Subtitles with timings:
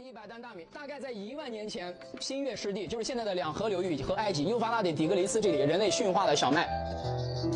[0.00, 6.68] 一百担大米，大概在一万年前，新月湿地就是现在的两河流域和埃及幼发拉底、底格里斯这里，人类驯化了小麦。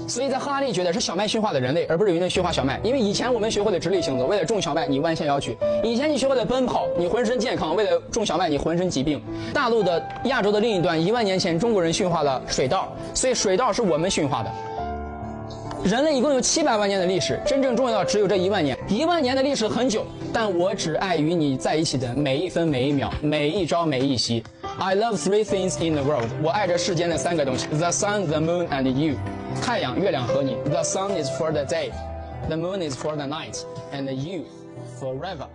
[0.09, 2.81] 所以在赫拉利觉得是小麦驯化的人类，而不是人类驯化小麦。
[2.83, 5.53] 因为以前我们学会了直立行走，为了种小麦你弯下腰去；
[5.85, 9.23] 以前你学会了奔跑，你浑身健康，为了种小麦你浑身疾病。
[9.55, 14.51] 大陆的亚洲的另一端，一万年前中国人驯化了水稻，所以水稻是我们驯化的。
[15.85, 18.77] 人类一共有七百万年的历史，真正重要的只有这一万年。
[18.89, 20.05] 一万年的历史很久，
[20.35, 24.43] 但我只爱与你在一起的每一分每一秒，每一朝每一夕。
[24.79, 26.31] I love three things in the world。
[26.43, 29.17] 我爱着世间的三个东西：the sun, the moon, and you。
[29.61, 30.55] 太阳、月亮和你。
[30.65, 31.91] The sun is for the day,
[32.49, 34.45] the moon is for the night, and you
[34.99, 35.47] forever。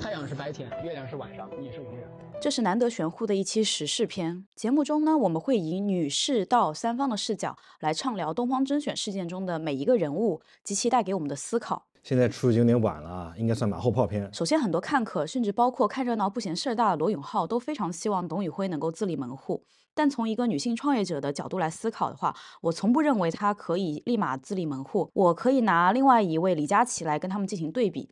[0.00, 2.08] 太阳是白天，月亮是晚上，你是永远。
[2.40, 11.84] 这是难得玄乎的一期时事篇节目中呢，我们会以女士到三方的视角来畅聊东方甄选事件中的每一个人物及其带给我们的思考。
[12.04, 14.28] 现在出已经有点晚了啊，应该算马后炮片。
[14.30, 19.64] 首先，很多看客，甚至包括看热闹不嫌事儿大的罗永浩，都非常希望董宇辉能够自立门户。
[19.94, 25.10] 但从一个女性创业者的角度来思考的话，我从不认为她可以立马自立门户。
[25.14, 28.10] 我可以拿另外一位李佳琦来跟他们进行对比。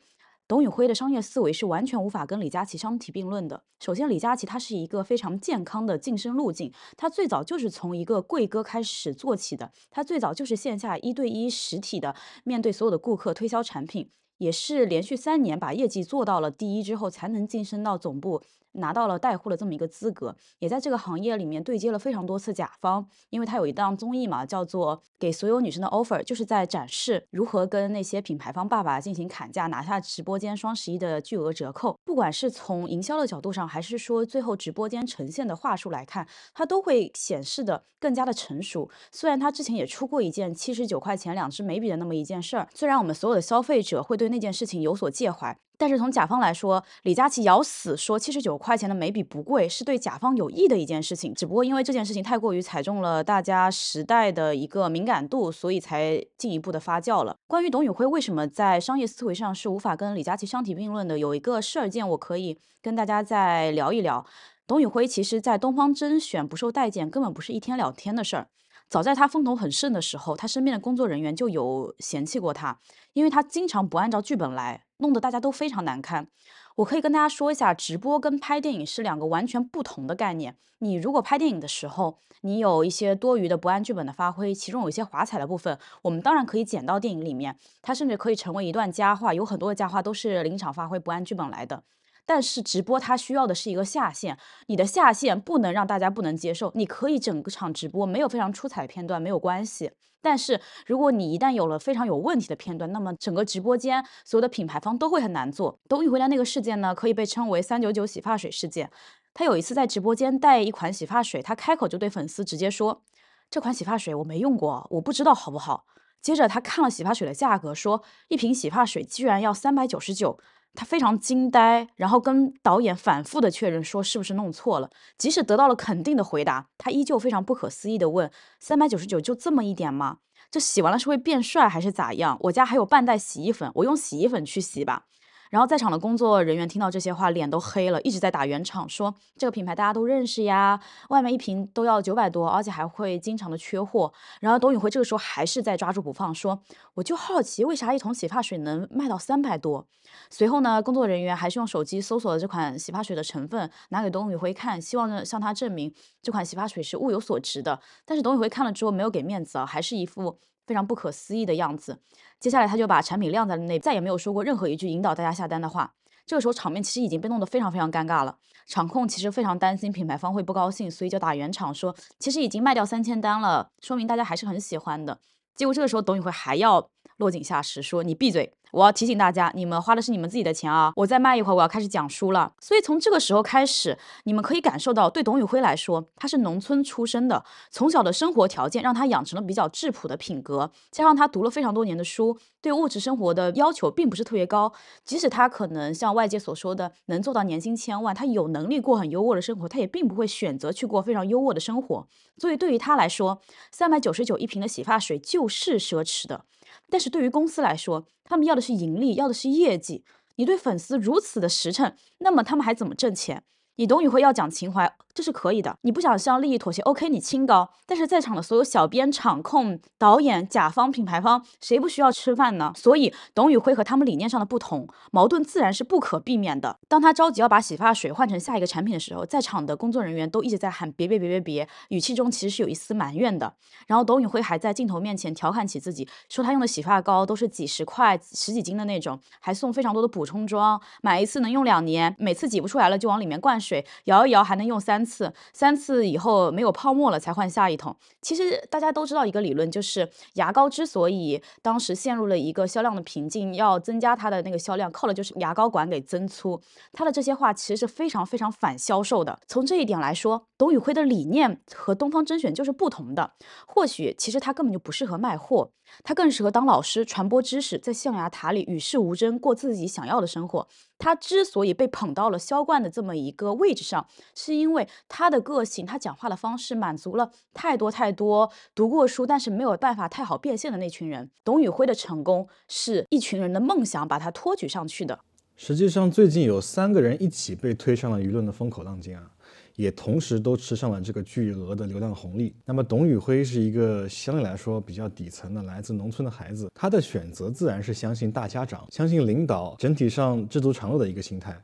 [0.53, 3.65] 董宇辉的商业思维是完全无法跟李佳琦相提并论的。
[3.81, 18.43] 首先，李佳琦他是一个非常健康的晋升路径，他最早就是从一个贵哥开始做起的，他最早就是线下一对一实体的面对所有的顾客推销产品，也是连续三年把业绩做到了第一之后，才能晋升到总部。
[18.73, 31.99] 拿到了带货的这么一个资格，也在这个行业里面对接了非常多次甲方，因为他有一档综艺嘛，叫做《给所有女生的 offer》，就是在展示如何跟那些品牌方爸爸进行砍价，拿下直播间双十一的巨额折扣。
[32.05, 38.91] 不管是从营销的角度上，还是说最后直播间呈现的话术来看，它都会显示的更加的成熟。
[39.11, 45.57] 虽然他之前也出过一件七十九块钱两支眉笔的那么一件事儿，虽然我们所有的消费者会对那件事情有所介怀。
[45.83, 51.35] 但是从甲方来说，李佳琦咬死说七十九块钱的眉笔不贵，是对甲方有益的一件事情。
[51.35, 57.35] 只不过因为这件事情太过于踩中了大家时代的一个敏感度，所以才进一步的发酵了。
[57.49, 64.25] 关于董宇辉为什么在商业思维上是无法跟李佳琦相提并论的，有一个事儿件我可以跟大家再聊一聊。
[64.69, 68.47] 董宇辉其实在东方甄选不受待见，根本不是一天两天的事儿。
[68.93, 72.79] 早在他风头很盛的时候，他身边的工作人员就有嫌弃过他，
[73.15, 76.29] 因为他经常不按照剧本来，弄得大家都非常难堪。
[76.77, 80.59] 我可以跟大家说一下，直播跟拍电影是两个完全不同的概念。
[80.81, 89.33] 你如果拍电影的时候，你有一些多余的不按剧本的发挥，其中有一些华彩的部分，我们当然可以剪到电影里面，它甚至可以成为一段佳话。
[89.33, 91.83] 有很多的佳话都是临场发挥，不按剧本来的。
[92.25, 96.71] 但是直播它需要的是一个下限，你的下限不能让大家不能接受。
[96.75, 99.91] 你可以整个场直播没有非常出彩的片段没有关系，
[100.21, 105.79] 但是如果你一旦有了非常有问题的片段，那么整个直播间所有的品牌方都会很难做。
[105.89, 108.91] 董宇辉的那个事件呢，可以被称为“三九九洗发水事件”。
[109.35, 113.03] 他有一次在直播间带一款洗发水，他开口就对粉丝直接说
[113.51, 115.87] ：“这款洗发水我没用过，我不知道好不好。”
[116.23, 120.39] 接着他看了洗发水的价格，说一瓶洗发水居然要三百九十九。
[120.75, 124.89] 他非常惊呆，然后跟导演反复的确认说是不是弄错了。
[125.19, 130.19] 即使得到了肯定的回答，他依旧非常不可思议的问：三百九十九就这么一点吗？
[130.51, 132.37] 这洗完了是会变帅还是咋样？
[132.41, 135.05] 我家还有半袋洗衣粉，我用洗衣粉去洗吧。
[135.53, 140.81] 然后在场的工作人员听到这些话，脸都黑了，一直在打圆场，说这个品牌大家都认识呀，
[141.11, 144.11] 外面一瓶都要九百多，而且还会经常的缺货。
[144.41, 146.63] 然后董宇辉这个时候还是在抓住不放，说
[146.95, 149.87] 我就好奇，为啥一桶洗发水能卖到三百多？
[150.31, 155.93] 随后呢，工作人员还是用手机搜索了这款洗发水的成分，拿给董宇辉看，希望呢向他证明
[156.23, 157.79] 这款洗发水是物有所值的。
[158.07, 160.39] 但是董宇辉看了之后没有给面子啊，还是一副。
[160.65, 161.99] 非常不可思议的样子。
[162.43, 165.95] 接下来他就把产品晾在了那，再也没有说过任何一句引导大家下单的话。
[166.27, 168.37] 这个时候场面其实已经被弄得非常非常尴尬了。
[168.67, 175.21] 场控其实非常担心品牌方会不高兴，所以就打圆场说，其实已经卖掉三千单了，说明大家还是很喜欢的。
[175.55, 178.53] 结果这个时候董宇辉还要落井下石，说你闭嘴。
[178.73, 180.93] 我要提醒大家，你们花的是你们自己的钱啊！
[180.97, 182.55] 我再卖一会儿，我要开始讲书了。
[182.59, 194.73] 所以从这个时候开始，你们可以感受到，对董宇辉来说，他是农村出身的，从小的生活条件让他养成了比较质朴的品格，加上他读了非常多年的书，对物质生活的要求并不是特别高。
[195.05, 202.07] 即使他可能像外界所说的能做到年薪千万，他有能力过很优渥的生活，他也并不会选择去过非常优渥的生活。
[202.39, 206.47] 所以对于他来说，三百九十九一瓶的洗发水就是奢侈的。
[206.89, 210.05] 但是对于公司来说，他们要的是盈利，要的是业绩。
[210.37, 213.45] 你对粉丝如此的实诚，那么他们还怎么挣钱？
[213.77, 215.77] 你董宇辉要讲情怀，这是可以的。
[215.81, 217.71] 你不想向利益妥协，OK，你清高。
[217.87, 222.73] 但是在场的所有小编、场控、导演、甲方、品牌方，谁不需要吃饭呢？
[222.77, 226.79] 所以董宇辉和他们理念上的不同，矛盾自然是不可避免的。
[226.87, 233.55] 当他着急要把洗发水换成下一个产品的时候，在场的工作人员都一直在喊别别别别别，语气中其实是有一丝埋怨的。
[233.87, 243.87] 然后董宇辉还在镜头面前调侃起自己，说他用的洗发膏都是几十块、十几斤的那种，还送非常多的补充装，买一次能用两年，每次挤不出来了就往里面灌水。
[244.07, 247.97] 摇一摇还能用三次，三次以后没有泡沫了才换下一桶。
[248.21, 256.61] 其实大家都知道一个理论，就是牙膏之所以当时陷入了一个销量的瓶颈，要增加它的那个销量，靠的就是牙膏管给增粗。
[256.93, 259.39] 他的这些话其实是非常非常反销售的。
[259.47, 263.33] 从这一点来说，董宇辉的理念和东方甄选就是不同的。
[263.67, 265.71] 或许其实他根本就不适合卖货，
[266.03, 270.67] 他更适合当老师传播知识，在象牙塔里与世无争，过自己想要的生活。
[270.99, 281.31] 他之所以被捧到了销冠的这么一个位置上，是因为他的个性，他讲话的方式满足了太多太多读过书但是没有办法太好变现的那群人。
[281.43, 285.19] 董宇辉的成功是一群人的梦想把他托举上去的。
[285.57, 289.32] 实际上，最近有三个人一起被推上了舆论的风口浪尖啊。
[289.75, 292.55] 也同时都吃上了这个巨额的流量红利。
[292.65, 301.57] 那么董宇辉是一个相对来说比较底层的来自农村的孩子，他的选择自然是相信大家长、相信领导，整体上知足常乐的一个心态，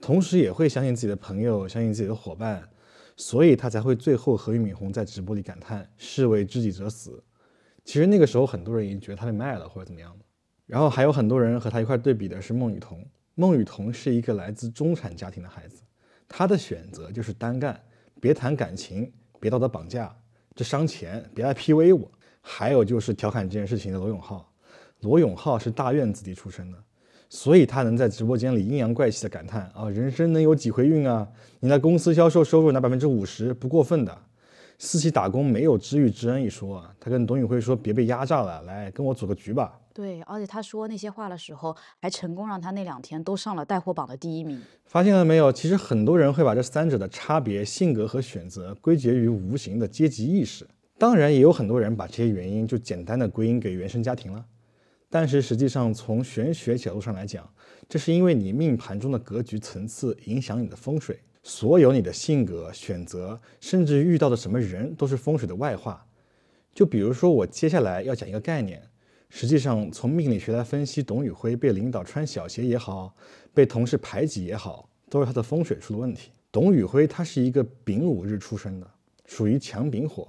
[0.00, 2.68] 同时也会相信自己的朋友、相信自己的伙伴，
[3.16, 7.22] 所以他才会最后和俞敏洪在直播里感叹“士为知己者死”。
[7.84, 10.24] 其实那个时候很多人已经觉得他被卖了或者怎么样的。
[10.66, 15.82] 然后还有很多人和他一块对比的是孟雨桐，孟雨桐是一个来自中产家庭的孩子。
[16.28, 17.80] 他的选择就是单干，
[18.20, 20.14] 别谈感情，别道德绑架，
[20.54, 22.10] 这伤钱，别来 PUA 我。
[22.46, 24.52] 还有就是调侃这件事情的罗永浩，
[25.00, 26.78] 罗永浩是大院子弟出身的，
[27.30, 31.26] 所以他能在直播间里阴阳怪气的感叹啊，人生能有几回运啊？
[31.60, 34.14] 你在公司销售收入拿百分之五十，不过分的。
[34.76, 39.80] 私企打工没有知遇之恩一说啊，他跟董宇辉说别被压榨了，来跟我组个局吧。
[39.94, 44.60] 对，而且他说那些话的时候，还成功让他那两天都上了带货榜的第一名。
[44.84, 45.52] 发现了没有？
[45.52, 50.66] 其实很多人会把这三者的差别、性格和选择归结于无形的阶级意识。
[50.98, 54.44] 当然，也有很多人把这些原因就简单的归因给原生家庭了。
[55.08, 57.48] 但是实际上，从玄学角度上来讲，
[57.88, 61.20] 这是因为你命盘中的格局层次影响你的风水。
[61.44, 66.04] 所有你的性格、选择，甚至遇到的什么人，都是风水的外化。
[66.72, 68.82] 就比如说，我接下来要讲一个概念。
[69.36, 73.12] 实际上，从命理学来分析，董宇辉被领导穿小鞋也好，
[73.52, 76.30] 被同事排挤也好，都是他的风水出了问题。
[76.52, 78.88] 董宇辉他是一个丙午日出生的，
[79.26, 80.28] 属于强丙火。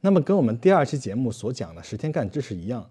[0.00, 2.84] 那么跟我们第二期节目所讲的十天干知识一样，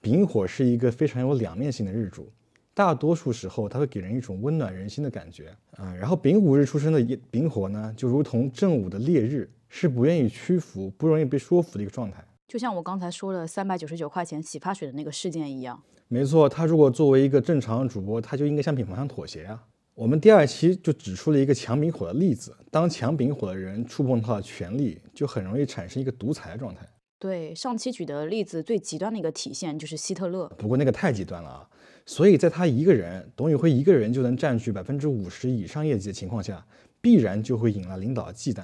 [0.00, 2.28] 丙火是一个非常有两面性的日主，
[2.74, 5.94] 大多数时候他会给人一种温暖人心的感觉啊。
[5.94, 7.00] 然后丙午日出生的
[7.30, 12.24] 丙火呢，就如同正午的烈日，是不愿意屈服、不容易被说服的一个状态。
[12.54, 19.60] 就像我刚才说的三百九十九块钱洗发水的那个事件一样，没错，他如果作为一个正常主播，他就应该向品牌方妥协啊。
[19.96, 26.88] 我们第二期就指出了一个强丙火的例子，当强丙火的人触碰到了权力，就很容易产生一个独裁的状态。
[27.18, 31.68] 对，上期举的例子最极端的一个体现就是希特勒，不过那个太极端了啊。
[32.06, 36.64] 所以在他一个人，董宇辉一个人就能占据百分之五十以上业绩的情况下，
[37.00, 38.62] 必然就会引来领导的忌惮。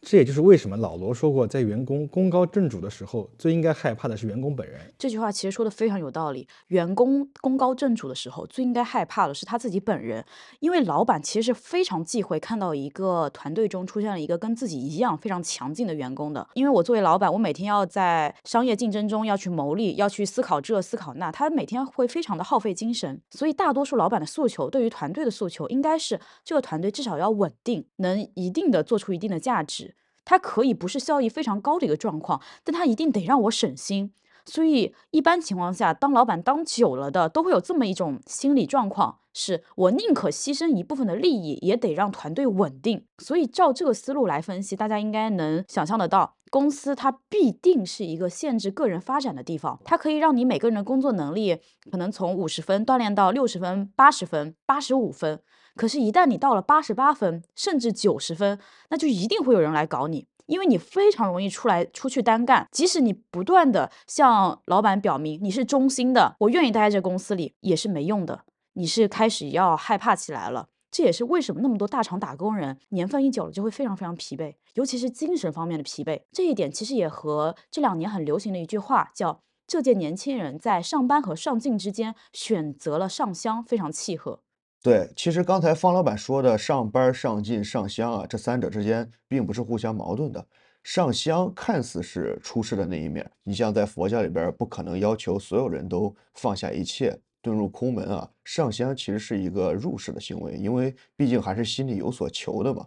[0.00, 4.80] 这也就是为什么老罗说过，在员工功高震主的时候，最应该害怕的是员工本人。
[4.96, 6.46] 这句话其实说的非常有道理。
[6.68, 10.24] 员工功高震主的时候，最应该害怕的是他自己本人，
[10.60, 16.48] 因为老板其实是非常忌讳看到一个团队中出现了一个跟自己一样非常强劲的员工的。
[16.54, 23.20] 因为我作为老板，我每天要在商业竞争中要去谋利，要去思考这思考那，他每天会非常的耗费精神。
[23.30, 29.96] 所以大多数老板的诉求，对于团队的诉求，应该是这个团队至少要稳定，能一定的做出一定的价值。
[30.28, 34.12] 它可以不是效益非常高的一个状况，但它一定得让我省心。
[34.44, 43.06] 所以一般情况下，当老板当久了的，都会有这么一种心理状况：是我宁可牺牲一部分的利益，也得让团队稳定。
[43.18, 49.80] 所以照这个思路来分析，大家应该能想象得到，公司它必定是一个限制个人发展的地方。
[49.84, 51.58] 它可以让你每个人的工作能力
[51.90, 55.40] 可能从五十分锻炼到六十分、八十分、八十五分。
[55.74, 58.58] 可是，一旦你到了八十八分，甚至九十分，
[58.90, 62.66] 那就一定会有人来搞你，因为你非常容易出来出去单干。
[62.72, 68.40] 即使你不断的向老板表明你是忠心的，我愿意待在这公司里，也是没用的。
[68.72, 70.66] 你是开始要害怕起来了。
[70.90, 76.22] 这也是为什么那么多大厂打工人年份一久了就会非常非常疲惫，尤其是精神方面的疲惫。
[76.32, 84.40] 这一点其实也和这两年很流行的一句话叫“这届年轻人在上班和上进之间选择了上香”非常契合。
[84.82, 90.46] 对，其实刚才方老板说的上班、上进、上香啊，这三者之间并不是互相矛盾的。
[90.84, 98.30] 上香看似是出世的那一面，你像在佛教里边，不可能要求所有人都放下一切，遁入空门啊。
[98.44, 102.86] 上香其实是一个入世的行为，因为毕竟还是心里有所求的嘛。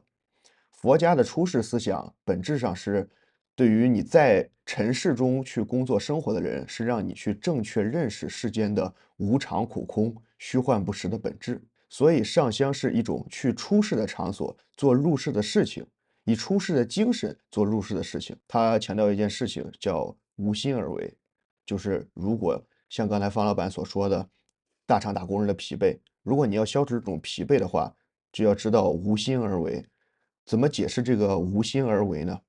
[0.72, 3.10] 佛家的出世思想本质上是
[3.56, 11.62] 对于你在尘世中去工作生活的人，是让你去正确认识世间的无常、苦空、虚幻不实的本质。
[11.90, 15.86] 所以上香是一种去出世的场所做入世的事情。
[16.24, 21.12] 以出世的精神做入世的事情，他强调一件事情叫无心而为，
[21.66, 24.30] 就是如果像刚才方老板所说的，
[24.86, 27.94] 大厂打工人的疲惫，如果你要消除这种疲惫的话，
[28.32, 29.86] 就要知道无心而为。
[30.46, 32.40] 怎么解释这个无心而为呢？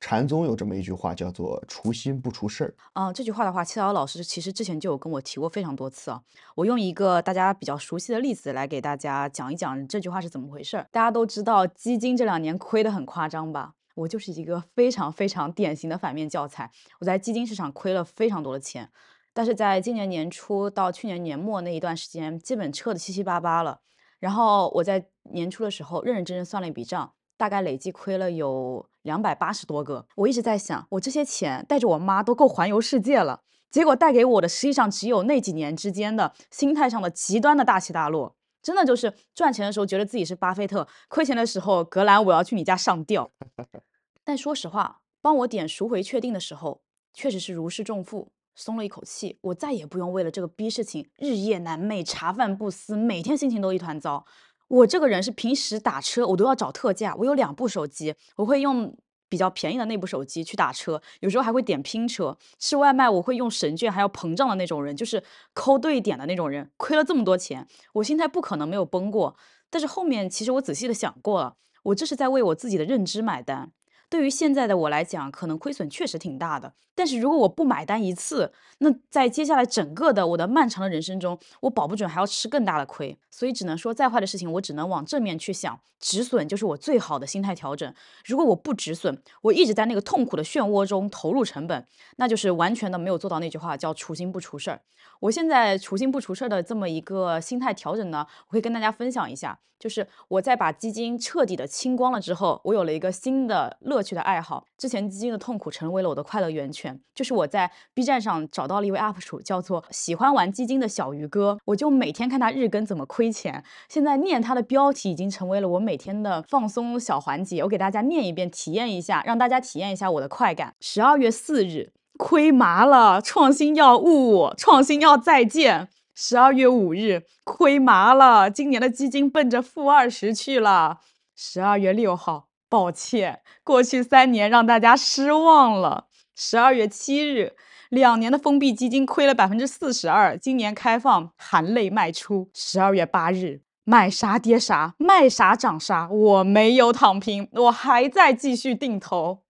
[0.00, 2.74] 禅宗有这么一句话，叫做“除心不出事儿”。
[2.92, 6.22] 嗯，这句话的话，七瑶老师其实之前就有跟我提过非常多次啊。
[6.56, 10.86] 我用一个大家比较熟悉的例子来给大家讲一讲这句话是怎么回事儿。
[10.92, 13.74] 大家都知道基金这两年亏得很夸张吧？
[13.94, 16.70] 我就是一个非常非常典型的反面教材。
[17.00, 18.90] 我在基金市场亏了非常多的钱，
[19.34, 23.80] 但是在今年年初到去年年末那一段时间，基本撤的七七八八了。
[24.18, 27.12] 然后我在年初的时候认认真真算了一笔账。
[27.36, 43.32] 大概累计亏了有两百八十多个，我一直在想，我这些钱带着我妈都够环游世界了，结果带给我的实际上只有那几年之间的心态上的极端的大起大落，真的就是赚钱的时候觉得自己是巴菲特，亏钱的时候格兰我要去你家上吊。
[44.22, 54.24] 但说实话，帮我点赎回确定的时候，确实是如释重负，松了一口气，我再也不用为了这个逼事情日夜难寐，茶饭不思，每天心情都一团糟。
[54.68, 58.96] 我这个人是平时打车我都要找特价，我有两部手机，我会用
[59.28, 62.36] 比较便宜的那部手机去打车，有时候还会点拼车。
[62.58, 66.70] 吃外卖我会用神券，还要膨胀的那种人，就是抠对点的那种人。
[66.76, 69.36] 亏了这么多钱，我心态不可能没有崩过。
[69.68, 73.72] 但是后面其实我仔细的想过了，我这是在为我自己的认知买单。
[74.14, 76.72] 对于现在的我来讲，可能亏损确实挺大的。
[76.94, 83.18] 但是如果我不买单一次，那在接下来整个的我的漫长的人生中，我保不准还要吃更大的亏。
[83.28, 87.92] 所以只能说，再坏的事情，我只能往正面去想，止损就是我最好的心态调整。
[88.24, 94.80] 如果我不止损，我一直在那个痛苦的漩涡中投入成本，那就是完全的没有做到那句话，叫除心不出事儿。
[95.18, 99.58] 我现在除心不出事儿的这么一个心态调整呢，我会跟大家分享一下。
[99.76, 104.64] 就是我在把基金彻底的清光了之后，我有了一个新的乐趣的爱好。
[104.78, 107.00] 之前基金的痛苦成为了我的快乐源泉。
[107.14, 113.64] 就是我在 B 站上找到了一位 UP 主，叫做喜欢玩基金的小鱼哥，我就每天看他日更怎么亏钱。
[113.88, 117.62] 现在念他的标题已经成为了我每天的放松小环节。
[117.62, 120.74] 我给大家念一遍，体验一下，让大家体验一下我的快感。
[120.80, 125.88] 十二月四日，亏麻了，创新药物，创新药再见。
[126.14, 131.00] 十二月五日，亏麻了，今年的基金奔着负二十去了。
[131.34, 136.08] 十二月六号，抱歉，过去三年让大家失望了。
[136.34, 137.52] 十二月七日，
[137.88, 142.50] 两年的封闭基金亏了百分之四十二，今年开放含泪卖出。
[142.52, 149.44] 十二月八日，买啥跌啥，卖啥涨啥，我没有躺平，我还在继续定投。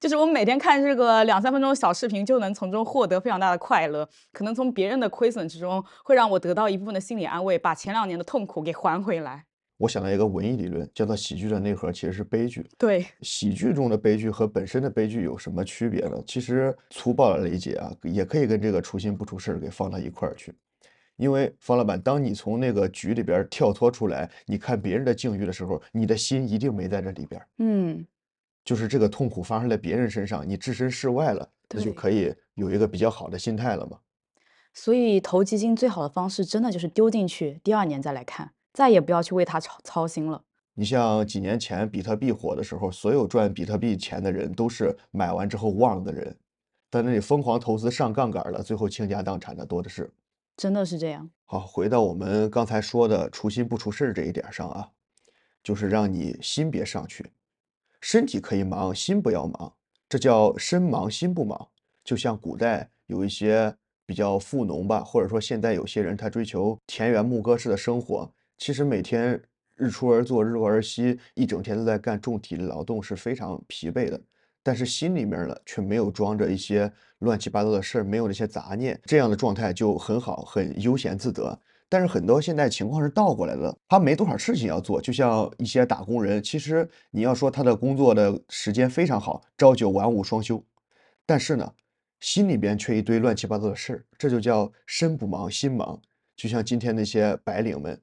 [0.00, 4.08] 就是我每天看这个两三分钟小视频，就能从中获得非常大的快乐。
[4.32, 9.44] 可能从别人的亏损之中，会让我得到一部分的心理安慰，把前两年的痛苦给还回来。
[9.76, 12.64] 我想到一个文艺理论，叫做喜剧的内核其实是悲剧。
[12.78, 16.22] 对，喜剧中的悲剧和本身的悲剧有什么区别呢？
[16.26, 20.54] 其实粗暴的理解啊，也可以跟这个出心不出事给放到一块儿去。
[21.16, 27.42] 因为方老板，当你从那个局里边跳脱出来，你看别人的境遇的时候，你的心一定没在这里边。
[27.58, 28.04] 嗯。
[28.64, 33.98] 就是这个痛苦发生在别人身上，你置身事外了，那就可以有一个比较好的心态了嘛。
[34.72, 40.44] 所以投基金最好的方式，真的就是丢进去，第二年再来看，再也不要去为它操操心了。
[40.74, 46.36] 你像几年前比特币火的时候，所有赚比特币钱的人都是买完之后忘了的人，
[46.90, 50.12] 在那里疯狂投资上杠杆了，最后倾家荡产的多的是。
[50.56, 51.30] 真的是这样。
[51.46, 54.90] 好，回到我们刚才说的除心不出事这一点上啊，
[55.62, 57.26] 就是让你心别上去。
[58.00, 59.72] 身体可以忙，心不要忙，
[60.08, 61.68] 这叫身忙心不忙。
[62.04, 69.40] 就像古代有一些比较富农吧，或者说现在有些人他追求田园牧歌式的生活，其实每天
[69.76, 74.20] 日出而作，日落而息，一整天都在干重体力劳动，是非常疲惫的。
[74.62, 81.60] 但是心里面呢，却没有装着一些乱七八糟的事儿，没有那些杂念，这样的状态就很好，很悠闲自得。
[81.86, 90.64] 但是很多现在情况是倒过来的，他没多少事情要做，就像一些打工人，其实你要说他的工作的时间非常好，朝九晚五双休，
[91.26, 91.74] 但是呢，
[92.20, 96.00] 心里边却一堆乱七八糟的事儿，这就叫身不忙心忙。
[96.34, 98.00] 就像今天那些白领们，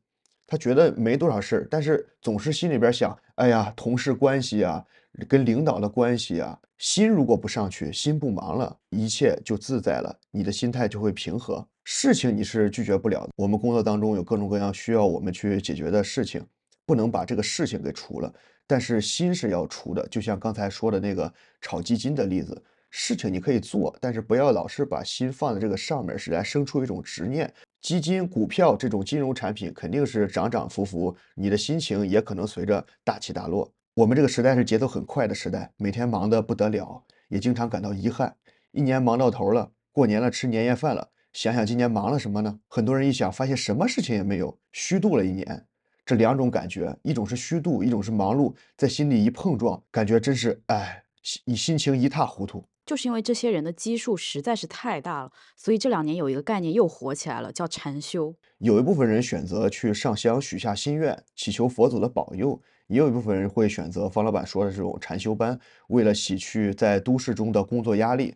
[0.51, 4.85] 他觉得没多少事儿，但是总是心里边想，哎呀，同事关系啊，
[5.25, 11.65] 跟领导的关系啊，心如果不上去，心不忙了，一切就自在了，你的心态就会平和。
[11.85, 16.45] 事情你是拒绝不了的，我们工作当中有各种各样需要我们去解决的事情，
[16.85, 18.33] 不能把这个事情给除了，
[18.67, 20.05] 但是心是要除的。
[20.09, 27.49] 就像刚才说的那个炒基金的例子，事情你可以做，但是不要老是把心放在这个上面，是来生出一种执念。
[27.81, 33.73] 基金、股票这种金融产品肯定是涨涨浮浮，你的心情也可能随着大起大落。
[33.95, 38.35] 我们这个时代是节奏很快的时代，每天忙得不得了，也经常感到遗憾。
[38.71, 42.59] 一年忙到头了，过年了，吃年夜饭了，想想今年忙了什么呢？
[42.67, 45.65] 很多人一想，发现什么事情也没有，虚度了一年。
[46.05, 51.03] 这两种感觉，一种是虚度，一种是忙碌，在心里一碰撞，感觉真是哎，
[51.45, 52.63] 你心情一塌糊涂。
[52.85, 58.35] 就是因为这些人的基数实在是太大了，所以这两年有一个概念又火起来了，叫禅修。
[58.57, 68.35] 有一部分人选择去上香许下心愿，祈求佛祖的保佑；也有一部分人会选择方老板说的这种禅修班，为了洗去在都市中的工作压力，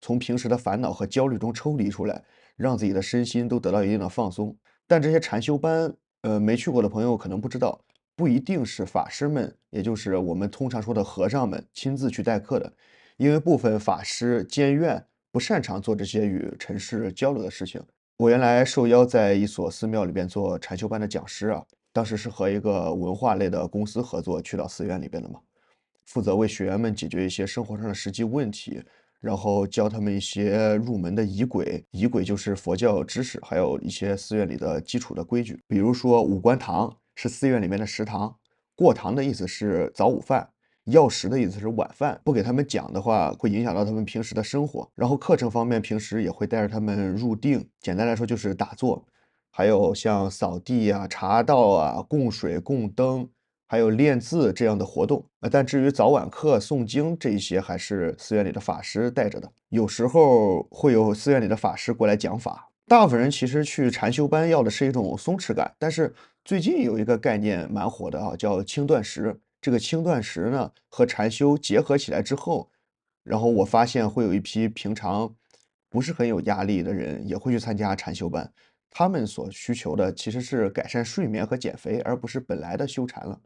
[0.00, 2.22] 从平时的烦恼和焦虑中抽离出来，
[2.56, 4.56] 让自己的身心都得到一定的放松。
[4.86, 7.80] 但这些禅修班，呃，没去过的朋友可能不知道，
[8.14, 12.72] 不一定是法师们，也就是我们通常说的和尚们亲自去代课的。
[13.16, 17.82] 因为部分法师监院不擅长做这些与尘世交流的事情。
[18.18, 25.40] 我原来受邀在一所寺庙里边做禅修班的讲师啊，当时是和一个文化类的公司合作，去到寺院里边的嘛，
[26.06, 28.82] 负责为学员们解决一些生活上的实际问题，
[29.20, 31.84] 然后教他们一些入门的仪轨。
[31.90, 35.58] 仪轨就是佛教知识，还有一些寺院里的基础的规矩。
[35.66, 38.34] 比如说五官堂是寺院里面的食堂，
[38.74, 40.48] 过堂的意思是早午饭。
[40.86, 44.88] 药食的意思是晚饭，不给他们讲的话，会影响到他们平时的生活。
[44.94, 49.04] 然后课程方面，平时也会带着他们入定，简单来说就是打坐，
[49.50, 53.28] 还有像扫地啊、茶道啊、供水、供灯，
[53.66, 55.24] 还有练字这样的活动。
[55.50, 59.50] 但至于早晚课、诵经这一些，还是寺院里的法师带着的。
[59.70, 62.68] 有时候会有寺院里的法师过来讲法。
[62.86, 66.14] 大部分人其实去禅修班要的是一种松弛感，但是
[66.44, 69.36] 最近有一个概念蛮火的啊，叫轻断食。
[69.66, 72.70] 这个轻断食呢和禅修结合起来之后，
[73.24, 75.34] 然后我发现会有一批平常
[75.90, 78.52] 不是很有压力的人也会去参加禅修班，
[78.88, 83.40] 他们所需求的其实是改善睡眠和减肥，而不是本来的修禅了。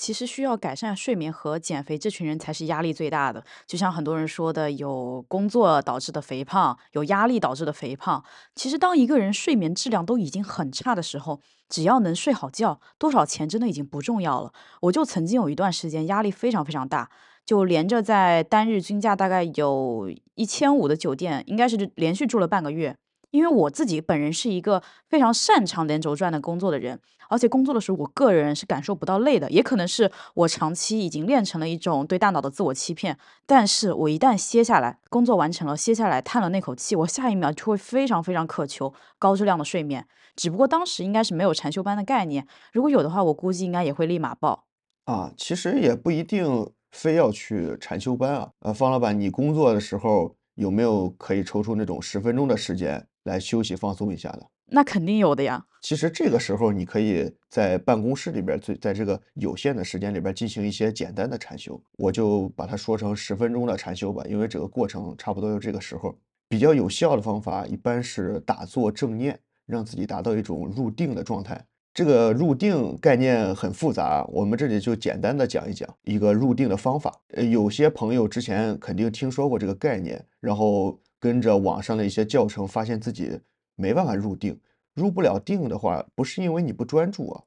[0.00, 3.44] 其实需要改善睡眠和减肥，这群人才是压力最大的。
[3.66, 8.24] 就像很多人说的，有工作导致的肥胖，有压力导致的肥胖。
[8.54, 14.54] 其实当一个人睡眠质量都已经很差的时候，只要能睡好觉，多少钱真的已经不重要了。
[14.80, 17.10] 我就曾经有一段时间压力非常非常大，
[17.44, 22.96] 就连着在单日均价大概有一千五的酒店，应该是连续住了半个月。
[23.30, 33.16] 因为我自己本人是一个非常擅长连轴转的工作的人，而且工作的时候，我个人是感受不到累的，也可能是我长期已经练成了一种对大脑的自我欺骗。
[33.46, 40.06] 但是我一旦歇下来，工作完成了，歇下来叹了那口气，我下一秒就会非常非常渴求高质量的睡眠。
[40.34, 44.64] 只不过当时应该是没有禅修班的概念，如果有的话，我估计应该也会立马报。
[45.04, 48.50] 啊，其实也不一定非要去禅修班啊。
[48.60, 53.06] 呃，方老板，你工作的时候有没有可以抽出那种十分钟的时间？
[53.30, 55.64] 来休息放松一下的，那肯定有的呀。
[55.82, 61.80] 其实这个时候，你可以在办公室里边，最在这个有限的时间里边进行一些简单的禅修。
[61.96, 66.14] 我就把它说成十分钟的禅修吧，因为整个过程差不多就这个时候。
[66.48, 71.64] 比较有效的方法一般是打坐正念，让自己达到一种入定的状态。
[71.94, 77.14] 这个入定概念很复杂，我们这里就简单的讲一讲一个入定的方法。
[77.34, 80.98] 呃，有些朋友之前肯定听说过这个概念，然后。
[81.20, 83.38] 跟着网上的一些教程，发现自己
[83.76, 84.58] 没办法入定，
[84.94, 87.44] 入不了定的话，不是因为你不专注啊，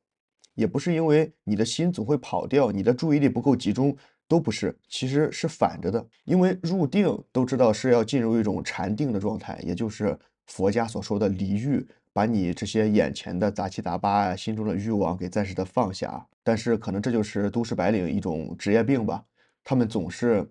[0.53, 6.05] 也不是因为你的心总会跑掉，你的注意力不够集中，都不是，其实是反着的。
[6.23, 16.25] 因为入定都知道是要进入一种禅定的状态，也就是佛家所说的离欲，把你这些眼前的杂七杂八啊，心中的欲望给暂时的放下。
[16.43, 19.23] 但是可能这就是都市白领一种职业病吧，
[19.63, 20.47] 他们总是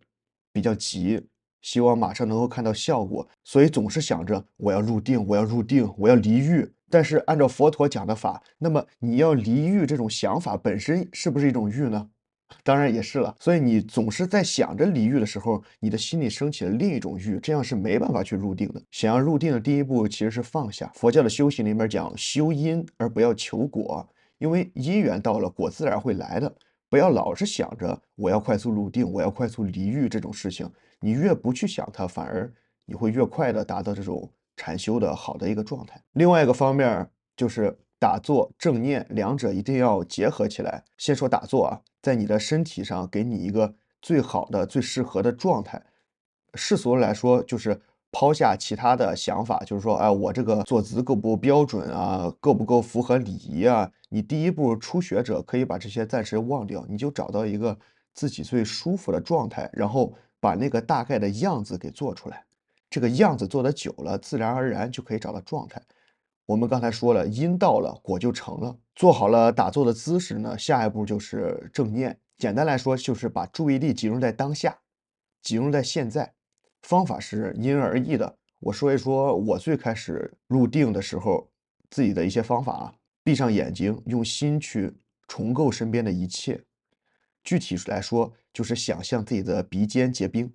[0.53, 1.25] 比较急。
[1.62, 6.70] 希望马上能够看到效果，所以总是想着我要入定，我要入定，我要离欲。
[6.90, 12.11] 但是按照佛陀讲的法，那么你要离欲这种想法本身是不是一种欲呢？
[12.62, 13.35] 当然也是了。
[13.40, 18.83] 所以你总是在想着离欲的时候，你的心里升起了另一种欲，这样是没办法去入定的。
[18.90, 20.90] 想要入定的第一步其实是放下。
[20.94, 26.55] 佛教的修行里面讲修因而不要求果，因为因缘到了，果自然会来的。
[26.90, 30.70] 不要老是想着我要快速入定，我要快速离欲这种事情。
[31.03, 32.51] 你越不去想它，反而
[32.87, 36.01] 你会越快的达到这种禅修的好的一个状态。
[36.12, 40.83] 另外一个方面就是打坐、正念两者一定要结合起来。
[40.97, 45.83] 先说打坐啊，在你的身体上给你一个最好的、最适合的状态。
[46.55, 53.91] 世俗来说，就是抛下其他的想法，就是说，哎，我这个坐姿够不够标准啊，够不够符合礼仪啊？
[54.11, 57.79] 你第一步初学者可以把这些暂时忘掉，你就找到一个
[58.12, 62.44] 自己最舒服的状态，然后把那个大概的样子给做出来。
[62.90, 65.81] 这个样子做的久了，自然而然就可以找到状态。
[66.46, 68.76] 我们刚才说了，因到了果就成了。
[68.96, 72.18] 做好了打坐的姿势呢，下一步就是正念。
[72.38, 74.76] 简单来说，就是把注意力集中在当下，
[75.42, 76.35] 集中在现在。
[76.83, 78.37] 方法是因人而异的。
[78.59, 81.48] 我说一说我最开始入定的时候
[81.88, 82.94] 自己的一些方法啊。
[83.22, 84.92] 闭上眼睛，用心去
[85.28, 86.61] 重构身边的一切。
[87.42, 90.52] 具体来说，就是想象自己的鼻尖结冰。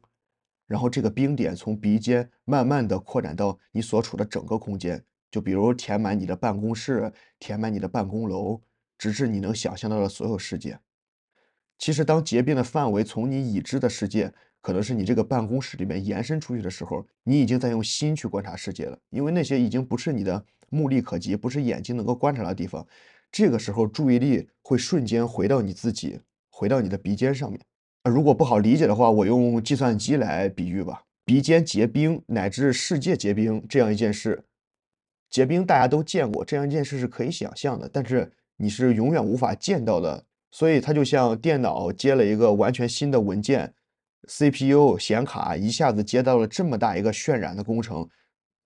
[0.65, 8.61] 然后这个冰点从鼻尖慢慢的扩展到你所处的整个空间，就比如填满你的办公室，填满你的办公楼，
[8.97, 10.77] 直至你能想象到的所有世界。
[11.77, 22.85] 其实，当结冰的范围从你已知的世界，可能是你这个办公室里面延伸出去的时候，你已经在用心去观察世界了，因为那些已经不是你的目力可及，不是眼睛能够观察的地方。
[23.31, 26.19] 这个时候，注意力会瞬间回到你自己，
[26.57, 27.61] 回到你的鼻尖上面
[28.01, 28.09] 啊。
[28.09, 31.03] 如果不好理解的话，我用计算机来比喻吧。
[31.23, 34.43] 鼻尖结冰乃至世界结冰这样一件事，
[35.29, 40.25] 结冰大家都见过，这样一件事是可以想象的，但是你是永远无法见到的。
[40.49, 43.71] 所以它就像电脑接了一个完全新的文件
[44.27, 48.09] ，CPU 显卡一下子接到了这么大一个渲染的工程，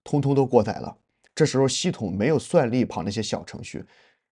[0.03, 0.95] 通通都过载了。
[1.33, 3.83] 这时候系统没有算力跑那些小程序。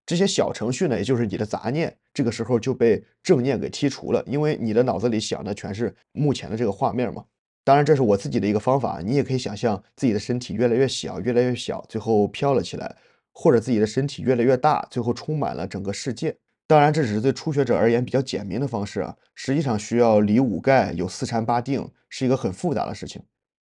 [0.10, 7.24] 这些小程序呢，也就是你的杂念，这个时候就被正念给剔除了，因为你的脑子里想的全是目前的这个画面嘛。
[7.64, 12.96] 当然，这是我自己的一个方法，你也可以想象自己的身体越来越小，越来越小，最后飘了起来，
[13.34, 16.36] 或者自己的身体越来越大，最后充满了整个世界。
[16.66, 23.22] 当然，这只是对初学者而言比较简明的方式啊，实际上需要理五盖，有四禅八定，是一个很复杂的事情。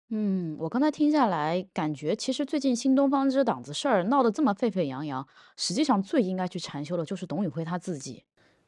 [0.10, 8.24] 嗯，我刚才听下来，感觉其实最近新东方这档子事儿闹得这么沸沸扬扬，实际上最应该去禅修的就是董宇辉他自己。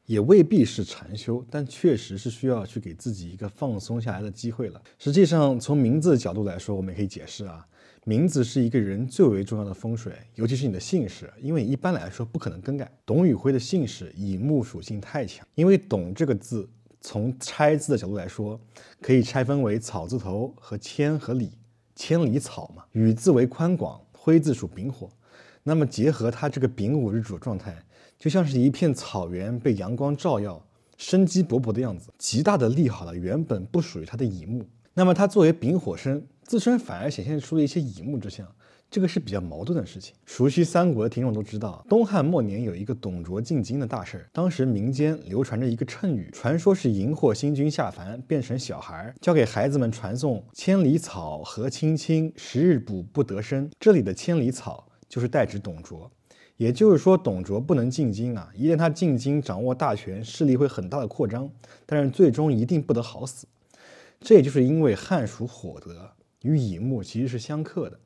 [0.06, 4.82] 也未必是禅修，但确实是需要去给自己一个放松下来的机会了。
[4.98, 7.66] 实际上，从名字的角度来说，我们也可以解释啊，
[8.04, 12.92] 名字是一个人最为重要的风水，尤其是你的姓氏，因为一般来说不可能更改。
[13.06, 16.70] 董宇辉的姓氏乙木属性太强，因为“董”这个字。
[17.02, 18.60] 从拆字的角度来说，
[19.02, 21.52] 可以拆分为草字头和千和里，
[21.96, 22.84] 千里草嘛。
[22.92, 25.10] 宇字为宽广，辉字属丙火，
[25.64, 27.76] 那么结合它这个丙午日主的状态，
[28.18, 30.62] 就像是一片草原被阳光照耀，
[30.98, 34.66] 生机勃勃的样子，极大的利好了原本不属于它的乙木。
[34.94, 38.46] 那么它作为丙火生，自身反而显现出了一些乙木之象。
[38.92, 40.16] 这个是比较矛盾的事情。
[40.26, 44.30] 熟悉三国的听众都知道，东汉末年有一个董卓进京的大事儿。
[44.34, 53.70] 当时民间流传着一个谶语，传说是荧惑星君下凡变成小孩，教给孩子们传送“千里草何青青，十日补不得生”。
[53.80, 56.10] 这里的千里草就是代指董卓，
[56.58, 58.52] 也就是说董卓不能进京啊。
[58.56, 61.48] 一旦他进京，掌握大权，势力会很大的扩张，
[61.86, 63.46] 但是最终一定不得好死。
[64.20, 66.10] 这也就是因为汉属火德，
[66.42, 68.00] 与乙木其实是相克的。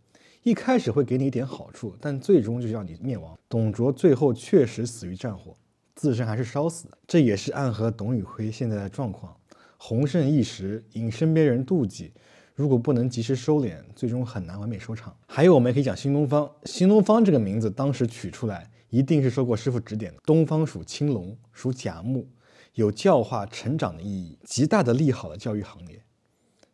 [0.44, 3.38] 一开始会给你一点好处，但最终就让你灭亡。
[3.48, 5.56] 董卓最后确实死于战火，
[5.96, 9.34] 自身还是烧死的，这也是暗合董宇辉现在的状况。
[9.78, 12.12] 红盛一时，引身边人妒忌，
[12.56, 15.16] 如果不能及时收敛，最终很难完美收场。
[15.28, 16.52] 还有，我们也可以讲新东方。
[16.66, 20.20] 新东方这个名字当时取出来，一定是受过师傅指点的。
[20.26, 22.28] 东方属青龙，属甲木，
[22.74, 26.04] 有教化成长的意义，极大的利好了教育行业。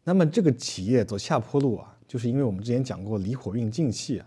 [0.06, 1.98] 那么这个企业走下坡路啊。
[2.10, 4.20] 就是因为我们之前讲过离火运进气，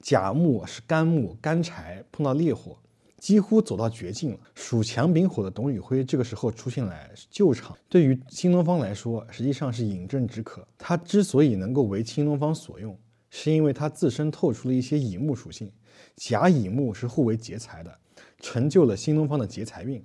[0.00, 2.78] 甲木是干木干柴，碰到烈火，
[3.18, 4.38] 几乎走到绝境了。
[4.54, 10.64] 属强丙火的董宇辉这个时候出现来救场，对于新东方来说，实际上是饮鸩止渴。
[10.78, 12.96] 他之所以能够为新东方所用，
[13.30, 15.68] 是因为他自身透出了一些乙木属性，
[16.14, 17.98] 甲乙木是互为劫财的，
[18.38, 20.00] 成就了新东方的劫财运，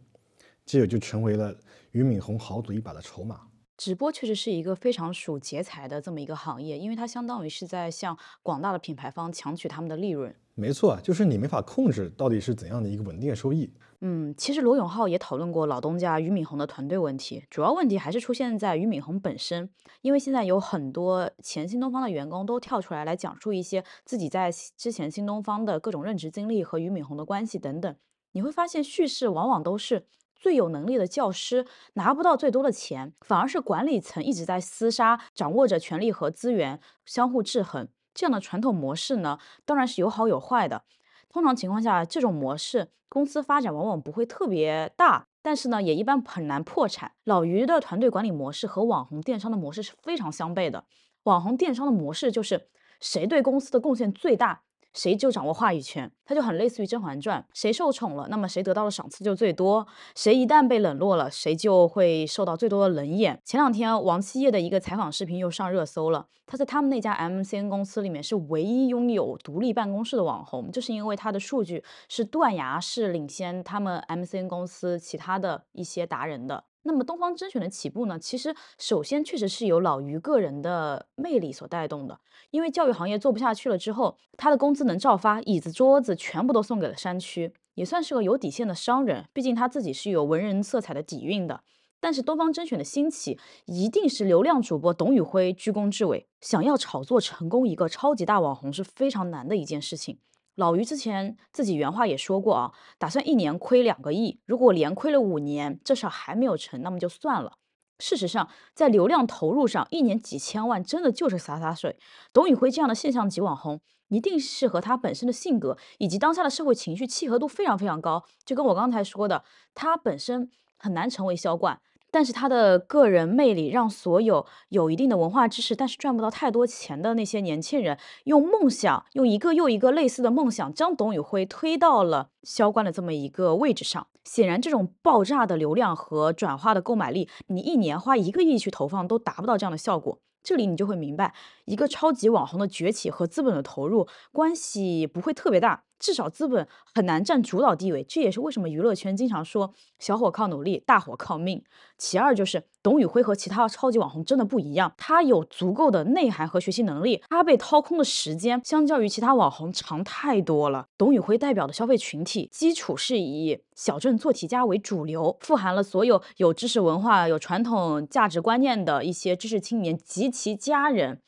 [0.65, 1.55] 这也就成为了
[1.91, 3.41] 俞敏洪豪赌一把的筹码。
[3.79, 10.35] 直播确实是一个非常属劫财的这么一个行业，因为它相当于是在向广大的品牌方强取他们的利润。
[10.53, 13.71] 没错，就是你没法控制到底是怎样的一个稳定收益。
[14.01, 19.69] 嗯，其实罗永浩也讨论过老东家俞敏洪的团队问题，主要问题还是出现在俞敏洪本身，
[20.01, 27.95] 因为现在有很多前新东方的员工都跳出来来讲述一些自己在之前新东方的各种任职经历和俞敏洪的关系等等，
[28.33, 30.07] 你会发现叙事往往都是。
[30.39, 37.89] 最有能力的教师拿不到最多的钱，反而是管理层一直在厮杀，掌握着权力和资源，相互制衡。
[38.13, 40.83] 这样的传统模式呢，当然是有好有坏的。
[41.29, 47.11] 通常情况下，这种模式公司发展往往不会特别大，但是呢，也一般很难破产。
[47.25, 50.85] 老于的团队管理模式和网红电商的模式是非常相悖的。
[51.23, 54.63] 网红电商的模式就是谁对公司的贡献最大。
[54.93, 63.39] 谁就掌握话语权，它就很类似于《甄嬛传》，谁受宠了，那么谁得到的赏赐就最多；谁一旦被冷落了，谁就会受到最多的冷眼。
[63.45, 66.27] 前两天，王七叶的一个采访视频又上热搜了。
[66.45, 76.63] 他在他们那家 MCN 公司里面是唯一拥有独立办公室的网红，就是因为他的数据是断崖式领先他们 MCN 公司其他的一些达人的。
[76.89, 82.19] 那么东方甄选的起步呢，其实首先确实是由老于个人的魅力所带动的。
[82.49, 89.27] 因为教育行业做不下去了之后，他的工资能照发，椅子桌子全部都送给了山区，也算是个有底线的商人。
[89.31, 91.61] 毕竟他自己是有文人色彩的底蕴的。
[91.99, 96.27] 但是东方甄选的兴起，一定是流量主播董宇辉居功至伟。
[96.41, 100.17] 想要炒作成功一个超级大网红是非常难的一件事情。
[100.59, 107.53] 老于之前自己原话也说过啊，打算一年亏两个亿，如果连亏了五年，这事还没有成，那么就算了。
[107.97, 111.97] 事实上，在流量投入上，一年几千万真的就是洒洒水。
[112.33, 118.25] 董宇辉这样的现象级网红，一定是和他本身的性格以及当下的社会情绪契合度非常非常高。
[118.43, 121.79] 就跟我刚才说的，他本身很难成为销冠。
[122.11, 134.07] 但是他的个人魅力让所有有一定的文化知识，但是赚不到太多钱的那些年轻人，用梦想，用一个又一个类似的梦想，将董宇辉推到了销冠的这么一个位置上。
[134.23, 140.19] 显然，这种爆炸的流量和转化的购买力，你一年花一个亿去投放都达不到这样的效果。
[140.41, 141.33] 这里你就会明白，
[141.65, 145.83] 一个超级网红的崛起和资本的投入关系不会特别大。
[145.99, 151.63] 至少资本很难占主导地位，这也是为什么娱乐圈经常说小伙靠努力，大伙靠命。
[151.97, 160.87] 其二就是董宇辉和其他超级网红真的不一样，他有足够的内涵和学习能力，他被掏空的时间相较于其他网红长太多了。
[160.97, 171.21] 董宇辉代表的消费群体基础是以小镇做题家为主流，富含了所有有知识文化、有传统价值观念的一些知识青年及其家人。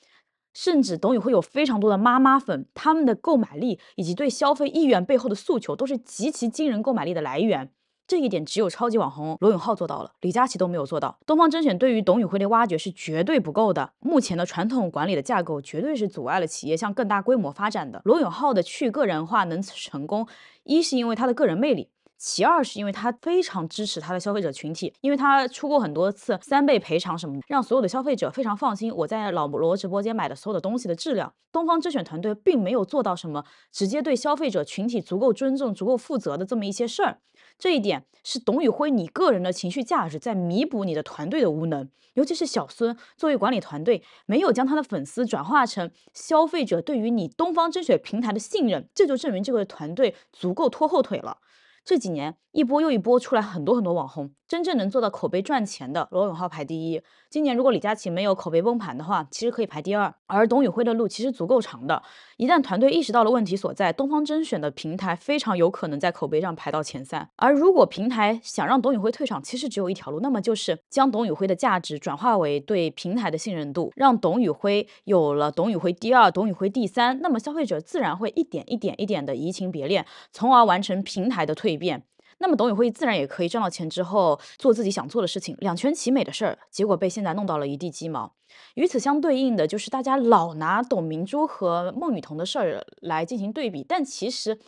[0.54, 7.72] 甚至董宇辉有非常多的妈妈粉，他们的购买力以及对消费意愿背后的诉求都是极其惊人购买力的来源。
[8.08, 11.18] 这一点只有超级网红罗永浩做到了，李佳琦都没有做到。
[11.26, 18.02] 东方甄选对于董宇辉的挖掘是绝对不够的，目前的传统管理的架构绝对是阻碍了企业向更大规模发展的。
[18.04, 20.28] 罗永浩的去个人化能成功，
[20.66, 21.88] 一是因为他的个人魅力。
[22.22, 28.94] 其二是因为他非常支持他的消费者群体，因为他出过很多次三倍赔偿什么的，让所有的消费者非常放心。
[28.96, 37.18] 我在老罗直播间买的所有的东西的质量，东方甄选团队并没有做到什么直接对消费者群体足够尊重、足够负责的这么一些事儿。
[37.58, 51.40] 这一点是董宇辉你个人的情绪价值在弥补你的团队的无能，尤其是小孙作为管理团队，没有将他的粉丝转化成消费者对于你东方甄选平台的信任，这就证明这个团队足够拖后腿了。
[51.84, 57.02] 这几年一波又一波出来很多很多网红，真正能做到口碑赚钱的罗永浩排第一。
[57.30, 60.14] 今年如果李佳琦没有口碑崩盘的话，其实可以排第二。
[60.28, 62.04] 而董宇辉的路其实足够长的，
[62.36, 67.30] 一旦团队意识到了问题所在，东方甄选的平台非常有可能在口碑上排到前三。
[67.38, 82.04] 而如果平台想让董宇辉退场，其实只有一条路，那么就是将董宇辉的价值转化为对平台的信任度，让董宇辉有了董宇辉第二、董宇辉第三，那么消费者自然会一点一点一点的移情别恋，从而完成平台的蜕变。
[82.42, 88.34] 那么董宇辉自然也可以赚到钱之后做自己想做的事情，两全其美的事儿，结果被现在弄到了一地鸡毛。
[88.74, 94.60] 与此相对应的就是大家老拿董明珠和孟雨桐的事儿来进行对比，但其实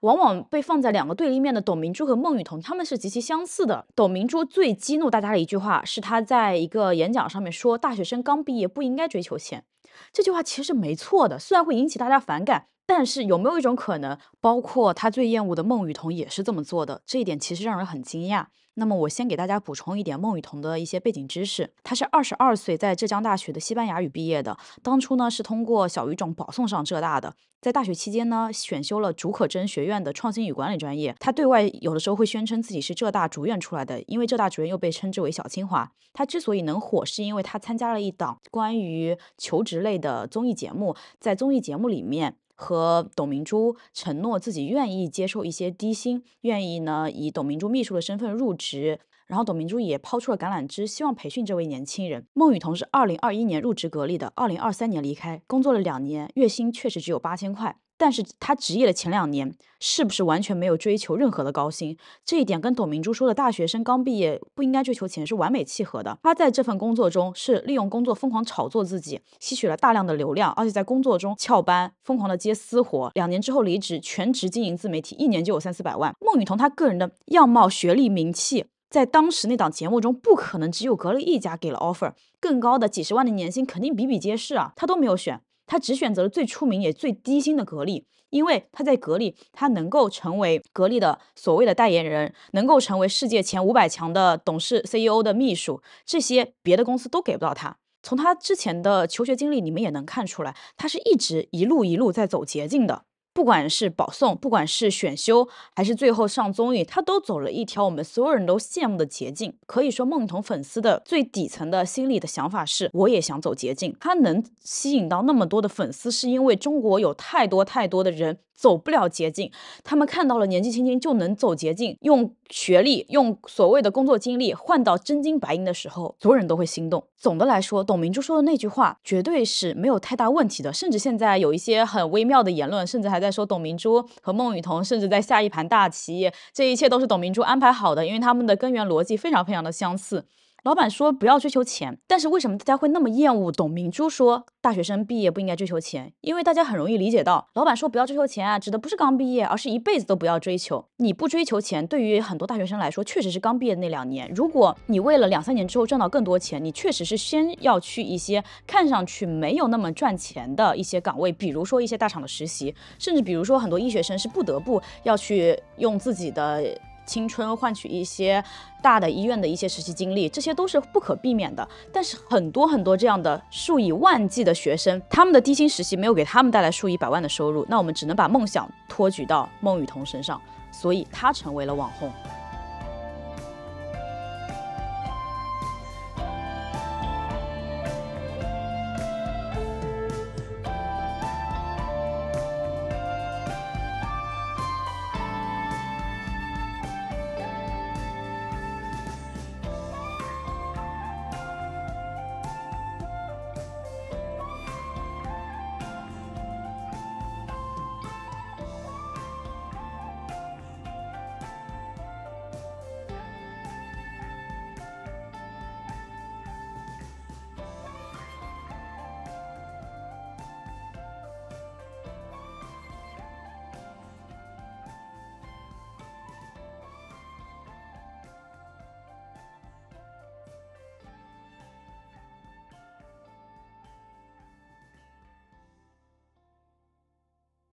[0.00, 3.86] 往往被放在两个对立面的董明珠和孟雨桐，他们是极其相似的。
[3.94, 9.64] 董明珠最激怒大家的一句话是她在一个演讲上面说：“大学生刚毕业不应该追求钱。”
[10.12, 12.66] 这句话其实没错的，虽然会引起大家反感。
[12.88, 17.02] 但是有没有一种可能，包括他最厌恶的孟雨桐也是这么做的？
[17.04, 18.46] 这一点其实让人很惊讶。
[18.74, 21.74] 那么我先给大家补充一点孟雨桐的一些背景知识。
[21.82, 27.34] 他是二十二岁在浙江大学的西班牙语毕业的，当初呢是通过小语种保送上浙大的。
[27.60, 31.14] 在大学期间呢，选修了竺可桢学院的创新与管理专业。
[31.20, 35.92] 他对外有的时候会宣称自己是浙大主院出来的，因为浙大主院又被称之为小清华。
[36.14, 42.36] 他之所以能火，是因为他参加了一档关于求职类的综艺节目，在综艺节目里面。
[42.60, 52.26] 和董明珠承诺自己愿意接受一些低薪，愿意呢以董明珠秘书的身份入职，然后董明珠也抛出了橄榄枝，希望培训这位年轻人。
[52.34, 57.76] 孟雨桐是二零二一年入职格力的，二零二三年离开，工作了两年，月薪确实只有八千块。
[57.98, 61.98] 但是他职业的前两年是不是完全没有追求任何的高薪？
[62.24, 66.16] 这一点跟董明珠说的大学生刚毕业不应该追求钱是完美契合的。
[66.22, 73.10] 他在这份工作中是利用工作疯狂炒作自己，吸取了大量的流量，而且在工作中翘班，疯狂的接私活。
[73.14, 76.14] 两年之后离职，全职经营自媒体，一年就有三四百万。
[76.20, 85.40] 孟雨桐她个人的样貌、学历、名气，在当时那档节目中不可能只有格力一家给了 offer，更高的几十万的年薪肯定比比皆是啊，他都没有选。
[85.68, 97.76] 他只选择了最出名也最低薪的格力，因为他在格力，他能够成为格力的所谓的代言人，能够成为世界前五百强的董事 CEO 的秘书，这些别的公司都给不到他。
[98.02, 103.04] 从他之前的求学经历，你们也能看出来，他是一直一路一路在走捷径的。
[103.38, 105.46] 不管是保送，不管是选修，
[105.76, 109.56] 还是最后上综艺，他都走了一条我们所有人都羡慕的捷径。
[109.64, 113.96] 可以说，孟童粉丝的最底层的心理的想法是，我也想走捷径。
[114.00, 118.40] 他能吸引到那么多的粉丝，是因为中国有太多太多的人。
[118.58, 119.52] 走不了捷径，
[119.84, 127.04] 他们看到了年纪轻轻就能走捷径，用学历、用所谓的工作经历换到真金白银的时候，所有人都会心动。
[127.16, 130.72] 总的来说，董明珠说的那句话绝对是没有太大问题的。
[130.72, 140.24] 甚至现在有一些很微妙的言论，甚至还在说董明珠和孟雨桐甚至在下一盘大棋，这一切都是董明珠安排好的，因为他们的根源逻辑非常非常的相似。
[140.64, 146.12] 老板说不要追求钱，但是为什么大家会那么厌恶董明珠说大学生毕业不应该追求钱？
[146.20, 150.84] 因为大家很容易理解到，老板说不要追求钱啊，指的不是刚毕业，而是一辈子都不要追求。
[150.96, 154.30] 你不追求钱，对于很多大学生来说，确实是刚毕业那两年。
[154.34, 166.62] 如果你为了两三年之后赚到更多钱，你确实是先要去一些看上去没有那么赚钱的一些岗位，比如说一些大厂的实习，甚至比如说很多医学生是不得不要去用自己的。
[167.08, 168.44] 青春换取一些
[168.82, 171.66] 大的医院的一些实习经历，这些都是不可避免的。
[171.90, 180.40] 但是很多很多这样的数以万计的学生，他们的低薪实习没有给他们带来数以百万的收入，那我们只能把梦想托举到孟雨桐身上，
[180.70, 182.12] 所以他成为了网红。